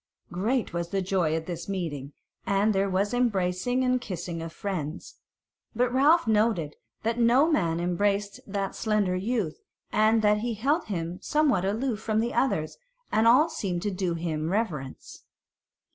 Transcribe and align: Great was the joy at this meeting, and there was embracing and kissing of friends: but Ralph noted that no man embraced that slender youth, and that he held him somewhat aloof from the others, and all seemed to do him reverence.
Great 0.31 0.73
was 0.73 0.89
the 0.89 0.99
joy 1.03 1.35
at 1.35 1.45
this 1.45 1.69
meeting, 1.69 2.11
and 2.47 2.73
there 2.73 2.89
was 2.89 3.13
embracing 3.13 3.83
and 3.83 4.01
kissing 4.01 4.41
of 4.41 4.51
friends: 4.51 5.17
but 5.75 5.93
Ralph 5.93 6.25
noted 6.25 6.75
that 7.03 7.19
no 7.19 7.51
man 7.51 7.79
embraced 7.79 8.39
that 8.47 8.73
slender 8.73 9.15
youth, 9.15 9.61
and 9.91 10.23
that 10.23 10.39
he 10.39 10.55
held 10.55 10.85
him 10.85 11.19
somewhat 11.21 11.65
aloof 11.65 11.99
from 12.01 12.19
the 12.19 12.33
others, 12.33 12.79
and 13.11 13.27
all 13.27 13.47
seemed 13.47 13.83
to 13.83 13.91
do 13.91 14.15
him 14.15 14.49
reverence. 14.49 15.21